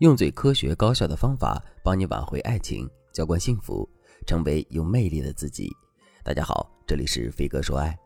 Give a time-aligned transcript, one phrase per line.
[0.00, 3.88] 用最科学高效的方法帮你挽回爱情，浇灌幸福，
[4.26, 5.74] 成为有魅力的自己。
[6.22, 7.98] 大家好，这里是飞哥说爱。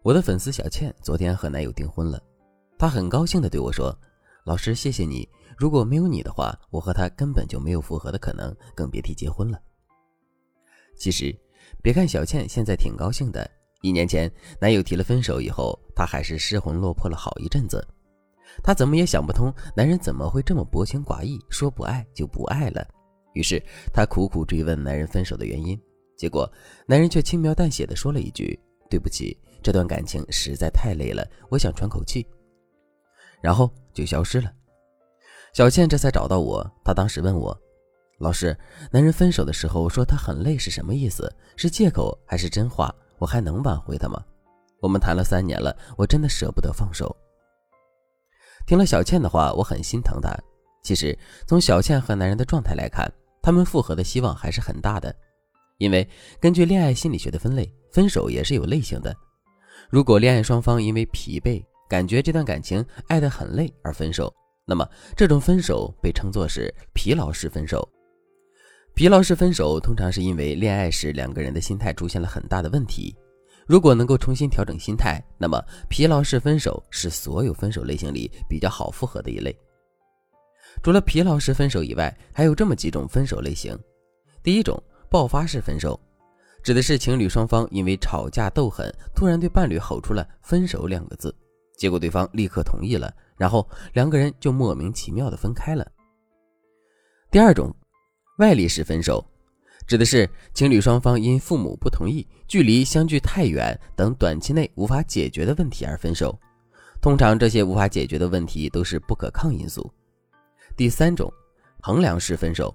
[0.00, 2.18] 我的粉丝小倩昨天和男友订婚了，
[2.78, 3.94] 她很高兴地对我说
[4.46, 5.28] ：“老师，谢谢你。
[5.58, 9.60] 如果没有你的话，我和他根本就没有复合的可能，更别提结婚了。”
[10.96, 11.38] 其实，
[11.82, 13.46] 别看小倩现在挺高兴的。
[13.82, 17.86] 一年前，男友提了分手以后，她还是失魂落魄了好一阵子。
[18.62, 22.86] 她怎么也想不通，男人怎么会这么薄情寡义，说不爱就不爱了。
[23.34, 25.80] 于是她苦苦追问男人分手的原因，
[26.16, 26.50] 结果
[26.86, 28.58] 男人却轻描淡写的说了一句
[28.90, 32.26] ：“对不起，这段感情实在太累了，我想喘口气。”
[33.40, 34.52] 然后就消失了。
[35.52, 37.56] 小倩这才找到我，她当时问我
[38.18, 38.56] ：“老师，
[38.90, 41.32] 男人分手的时候说他很累是什么意思？
[41.56, 44.24] 是借口还是真话？”我还能挽回他吗？
[44.80, 47.14] 我们谈了三年了，我真的舍不得放手。
[48.66, 50.36] 听了小倩的话，我很心疼她。
[50.82, 51.16] 其实
[51.46, 53.10] 从小倩和男人的状态来看，
[53.42, 55.14] 他们复合的希望还是很大的。
[55.78, 56.06] 因为
[56.38, 59.14] 根据恋爱心理学的分类，分手也是有类型的。
[59.88, 64.32] 如果恋爱双方因为疲惫，感觉这段感情爱得很累而分手，
[64.66, 67.86] 那么这种分手被称作是疲劳式分手。
[68.94, 73.16] 疲劳式分手通常是因为恋爱时两个人的心态出现了很大的问题。
[73.70, 79.56] 如果能够重新调整心态，那么疲劳式分手是所有分手类型里比较好复合的一类。
[80.82, 83.78] 除了疲劳式分手以外，还有这么几种分手类型。
[84.42, 84.76] 第一种，
[85.08, 86.00] 爆发式分手，
[86.64, 91.32] 指的是情侣双方因为吵架斗狠，突然对伴侣吼出了“分手”两个字，
[91.78, 95.86] 结果对方立刻同意了，然后两个人就莫名其妙的分开了。
[97.30, 97.72] 第二种。
[98.38, 99.22] 外力式分手，
[99.90, 106.38] 指的是情侣双方因父母不同意、距离相距太远等短期内无法解决的问题而分手。
[107.02, 109.92] 通常这些无法解决的问题都是不可抗因素。
[110.76, 111.28] 第三种，
[111.80, 112.72] 衡量式分手，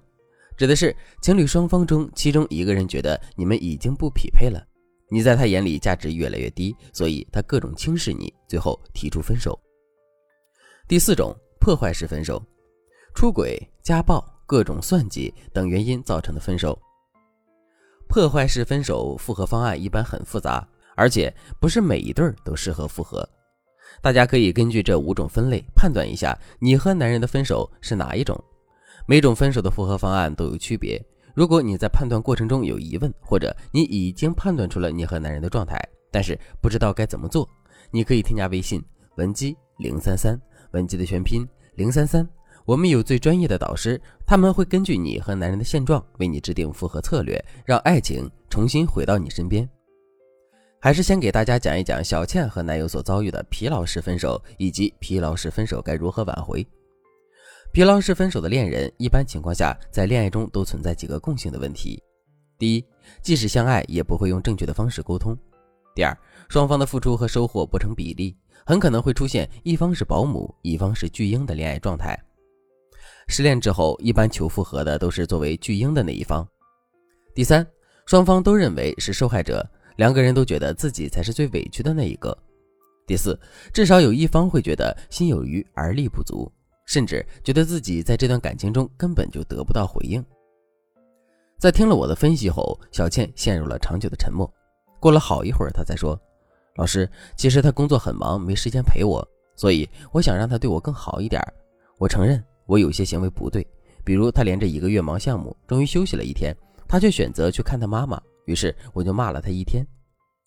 [0.58, 4.61] 指的是情侣双方中其中一个人觉得你们已经不匹配了，
[5.09, 9.58] 你在他眼里价值越来越低，所以他各种轻视你，最后提出分手。
[10.86, 12.45] 第四种，破坏式分手，
[13.14, 14.21] 出轨、家暴。
[14.47, 16.80] 各种算计等原因造成的分手。
[18.15, 20.65] 破坏式分手复合方案一般很复杂，
[20.95, 23.27] 而且不是每一对都适合复合。
[24.02, 28.42] 大家可以根据这五种分类判断一下，你和男人的分手是哪一种。
[29.05, 30.98] 每种分手的复合方案都有区别。
[31.33, 35.77] 如果你在判断过程中有疑问，或者你已经判断出了你和男人的状态，
[36.09, 37.45] 但是不知道该怎么做，
[37.92, 38.82] 你可以添加微信
[39.17, 40.39] 文姬零三三，
[40.71, 41.45] 文姬的全拼
[41.76, 42.26] 零三三。
[42.65, 49.70] 我们有最专业的导师，他们会根据你和男人的现状为你制定复合策略，让爱情重新回到你身边。
[50.81, 56.65] 还是先给大家讲一讲小倩和男友所遭遇的疲劳式分手，以及疲劳式分手该如何挽回。
[57.71, 62.02] 疲劳式分手的恋人，一般情况下在恋爱中都存在几个共性的问题：
[62.58, 62.83] 第一，
[63.21, 65.36] 即使相爱，也不会用正确的方式沟通；
[65.93, 66.17] 第二，
[66.49, 72.20] 双方的付出和收获不成比例，很可能会出现一方是保姆，一方是巨婴的恋爱状态。
[73.27, 76.47] 失恋之后，一般求复合的都是作为巨婴的那一方。
[77.33, 77.65] 第三，
[78.05, 82.37] 双方都认为是受害者，两个人都觉得自己才是最委屈的那一个。
[83.08, 83.37] 第四，
[83.73, 86.52] 至少有一方会觉得心有余而力不足，
[86.85, 90.23] 甚至觉得自己在这段感情中根本就得不到回应。
[91.58, 94.49] 在听了我的分析后，小倩陷入了长久的沉默。
[94.99, 96.19] 过了好一会儿，她才说
[96.77, 101.41] ：“老师，其实他工作很忙，没时间陪我，所以我想让他对我更好一点。
[101.97, 103.65] 我承认。”我有些行为不对，
[104.03, 106.55] 比如他连着一个月忙项目，终于休息了一天，
[106.87, 109.86] 他却选择去看他妈妈，于是我就骂了他一天。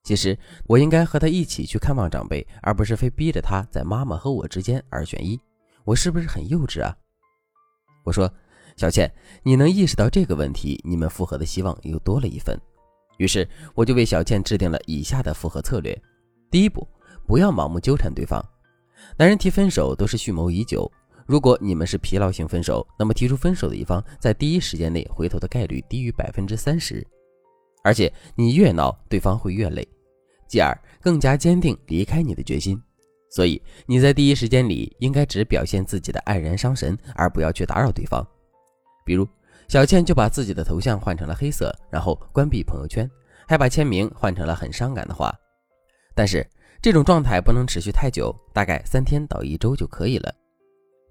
[0.05, 0.37] 其实
[0.67, 5.39] 我应该和他一起去看望长辈，而不是非逼着他在妈妈和我之间二选一。
[5.84, 6.97] 我是不是很幼稚啊？
[8.05, 8.33] 我说，
[8.77, 9.12] 小倩，
[9.43, 12.59] 你能意识到这个问题，你们复合的希望又多了一分。
[13.19, 16.00] 于是我就为小倩制定了以下的复合策略：
[16.50, 16.87] 第一步，
[17.27, 18.43] 不要盲目纠缠对方。
[19.17, 20.91] 男人提分手都是蓄谋已久。
[21.29, 27.07] 如果你们是疲劳型分手，那么提出分手的一方在第一时间内回头的概率低于百分之三十，
[27.85, 29.87] 而且你越闹，对方会越累，
[30.49, 32.81] 继而更加坚定离开你的决心。
[33.31, 38.27] 所以你在第一时间里应该只表现自己的黯然伤神，而不要去打扰对方。
[39.05, 39.29] 比如
[39.69, 43.07] 小倩就把自己的头像换成了黑色，然后关闭朋友圈，
[43.47, 45.31] 还把签名换成了很伤感的话。
[46.15, 46.49] 但是
[46.81, 50.35] 这种状态不能持续太久，大概三天到一周就可以了。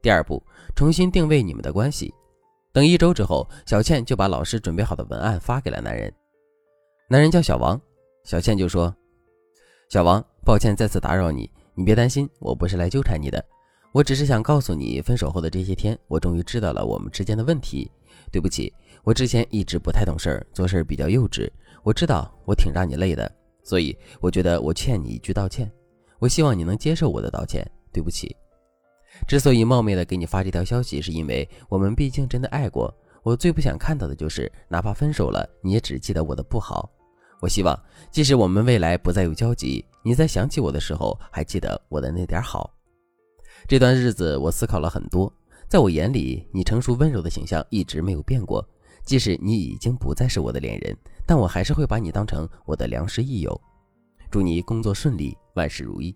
[0.01, 0.41] 第二步，
[0.75, 2.13] 重新定位你们的关系。
[2.71, 6.13] 等一周之后，小倩就把老师准备好的文案发给了男人。
[7.09, 7.79] 男人叫小王，
[8.23, 8.93] 小倩就说
[9.89, 13.43] ：“小王，抱歉再次打扰你，你别担心，我不是来纠缠你的，
[13.91, 17.89] 我只是想告诉你，分手后的这些天，我终于知道了我们之间的问题。
[18.31, 18.71] 对不起，
[19.03, 21.49] 我之前一直不太懂事儿，做事比较幼稚。
[21.83, 23.31] 我知道我挺让你累的，
[23.63, 25.71] 所以我觉得我欠你一句道歉。
[26.19, 27.65] 我希望你能接受我的道歉。
[27.93, 28.35] 对不起。
[29.27, 32.93] 之所以冒昧的给你发这条消息，是因为我们毕竟真的爱过。
[33.23, 36.89] 我最不想看到的就是，哪怕分手了，你也只记得我的不好。
[37.41, 37.77] 我希望，
[38.09, 42.73] 即使我们未来不再有交集，你在想起我的时候，还记得我的那点好。
[43.67, 45.31] 这段日子，我思考了很多。
[45.67, 48.65] 在我眼里，你成熟温柔的形象一直没有变过。
[49.03, 53.59] 即使你已经不再是我的恋人，但我还是会把你当成我的良师益友。
[54.31, 56.15] 祝你工作顺利，万事如意。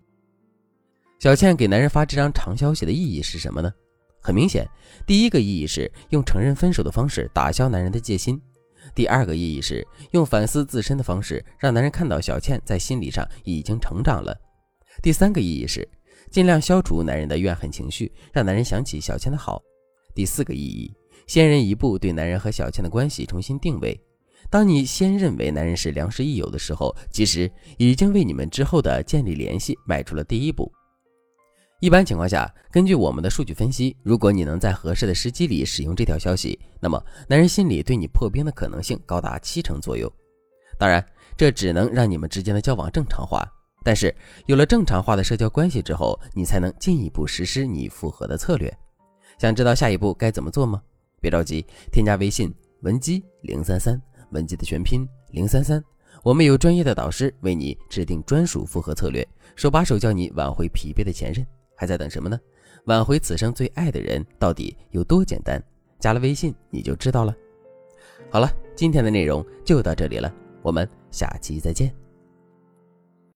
[1.22, 3.72] 小倩给男人发这张长消息的意义是什么呢？
[4.20, 4.68] 很明显，
[5.06, 8.36] 第一个意义是用承认分手的方式打消男人的戒心；
[8.92, 14.34] 第二个意义是用反思自身的方式让男人看到小倩在心理上已经成长了；
[15.00, 15.88] 第三个意义是
[16.28, 19.62] 尽量消除男人的怨恨情绪，让男人想起小倩的好；
[20.16, 20.92] 第四个意义，
[21.28, 23.96] 先人一步对男人和小倩的关系重新定位。
[24.50, 27.48] 当你先认为男人是良师益友的时候，其实
[27.78, 30.68] 已经为你们之后的建立联系迈出了第一步。
[31.82, 40.08] 一般情况下，根据我们的数据分析，如果你能在合适的时机里使用这条消息，那么男人心里对你破冰的可能性高达七成左右。
[40.78, 41.04] 当然，
[41.36, 43.44] 这只能让你们之间的交往正常化。
[43.82, 44.14] 但是，
[44.46, 48.72] 有了正常化的社交关系之后，你才能进一步实施你复合的策略。
[49.36, 50.80] 想知道下一步该怎么做吗？
[51.20, 54.00] 别着急，添加微信文姬零三三，
[54.30, 55.82] 文姬的全拼零三三，
[56.22, 59.26] 我们有专业的导师为你制定专属复合策略，
[59.56, 61.44] 手把手教你挽回疲惫的前任。
[61.82, 62.38] 还在等什么呢？
[62.84, 65.60] 挽回此生最爱的人到底有多简单？
[65.98, 67.34] 加了微信你就知道了。
[68.30, 70.32] 好了，今天的内容就到这里了，
[70.62, 71.92] 我们下期再见。